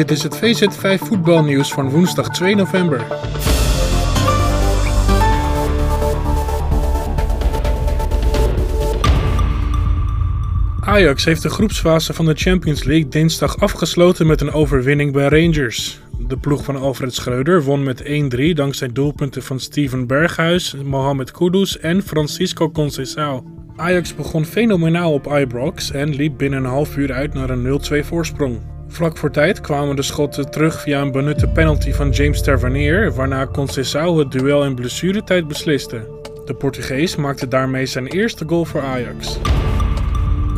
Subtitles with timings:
[0.00, 3.06] Dit is het VZ5 voetbalnieuws van woensdag 2 november.
[10.80, 16.00] Ajax heeft de groepsfase van de Champions League dinsdag afgesloten met een overwinning bij Rangers.
[16.18, 18.06] De ploeg van Alfred Schreuder won met 1-3
[18.54, 23.42] dankzij doelpunten van Steven Berghuis, Mohamed Kudus en Francisco Conceição.
[23.76, 28.06] Ajax begon fenomenaal op Ibrox en liep binnen een half uur uit naar een 0-2
[28.06, 28.60] voorsprong.
[28.92, 33.46] Vlak voor tijd kwamen de schotten terug via een benutte penalty van James Tavernier, waarna
[33.46, 36.20] Conceição het duel in blessuretijd besliste.
[36.44, 39.38] De Portugees maakte daarmee zijn eerste goal voor Ajax.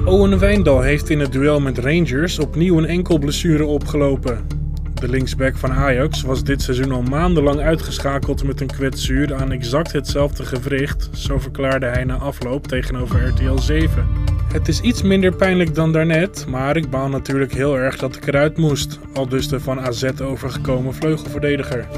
[0.04, 4.46] Owen Wijndal heeft in het duel met Rangers opnieuw een enkel blessure opgelopen.
[4.94, 9.92] De linksback van Ajax was dit seizoen al maandenlang uitgeschakeld met een kwetsuur aan exact
[9.92, 14.31] hetzelfde gewricht, zo verklaarde hij na afloop tegenover RTL 7.
[14.52, 18.26] Het is iets minder pijnlijk dan daarnet, maar ik baal natuurlijk heel erg dat ik
[18.26, 21.88] eruit moest, al dus de van AZ overgekomen vleugelverdediger.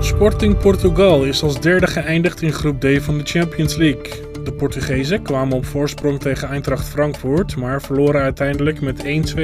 [0.00, 4.10] Sporting Portugal is als derde geëindigd in groep D van de Champions League.
[4.44, 9.04] De Portugezen kwamen op voorsprong tegen Eintracht Frankfurt, maar verloren uiteindelijk met
[9.36, 9.40] 1-2.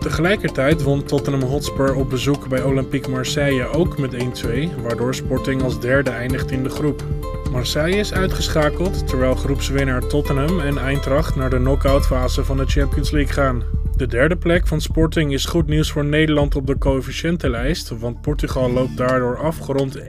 [0.00, 5.80] Tegelijkertijd won Tottenham Hotspur op bezoek bij Olympique Marseille ook met 1-2, waardoor Sporting als
[5.80, 7.04] derde eindigt in de groep.
[7.56, 13.10] Marseille is uitgeschakeld, terwijl groepswinnaar Tottenham en Eintracht naar de knock-out fase van de Champions
[13.10, 13.62] League gaan.
[13.96, 18.70] De derde plek van Sporting is goed nieuws voor Nederland op de coëfficiëntenlijst, want Portugal
[18.70, 20.06] loopt daardoor afgerond 1,17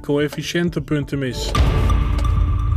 [0.00, 1.52] coëfficiëntenpunten mis.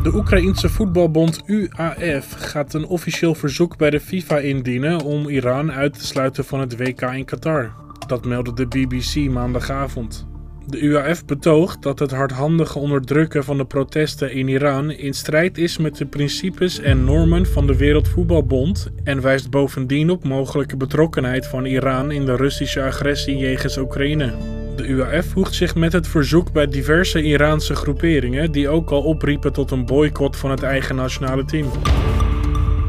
[0.04, 5.94] De Oekraïense voetbalbond UAF gaat een officieel verzoek bij de FIFA indienen om Iran uit
[5.94, 7.74] te sluiten van het WK in Qatar.
[8.08, 10.28] Dat meldde de BBC maandagavond.
[10.70, 15.78] De UAF betoogt dat het hardhandige onderdrukken van de protesten in Iran in strijd is
[15.78, 21.66] met de principes en normen van de Wereldvoetbalbond en wijst bovendien op mogelijke betrokkenheid van
[21.66, 24.34] Iran in de Russische agressie jegens Oekraïne.
[24.76, 29.54] De UAF voegt zich met het verzoek bij diverse Iraanse groeperingen die ook al opriepen
[29.54, 31.70] tot een boycott van het eigen nationale team.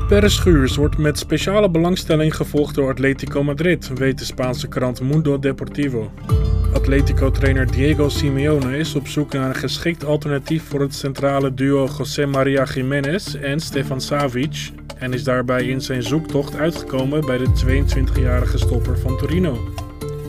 [0.08, 5.38] Perez Schuurs wordt met speciale belangstelling gevolgd door Atletico Madrid, weet de Spaanse krant Mundo
[5.38, 6.10] Deportivo.
[6.72, 12.26] Atletico-trainer Diego Simeone is op zoek naar een geschikt alternatief voor het centrale duo José
[12.26, 18.58] Maria Jiménez en Stefan Savic en is daarbij in zijn zoektocht uitgekomen bij de 22-jarige
[18.58, 19.68] stopper van Torino.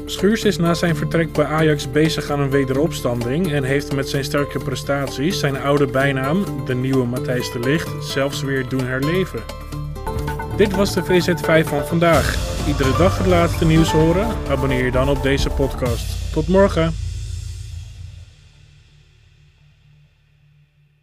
[0.05, 4.23] Schuurs is na zijn vertrek bij Ajax bezig aan een wederopstanding en heeft met zijn
[4.23, 9.39] sterke prestaties zijn oude bijnaam, de nieuwe Matthijs de Licht, zelfs weer doen herleven.
[10.57, 12.58] Dit was de VZ5 van vandaag.
[12.69, 14.27] Iedere dag het laatste nieuws horen?
[14.49, 16.33] Abonneer je dan op deze podcast.
[16.33, 17.08] Tot morgen!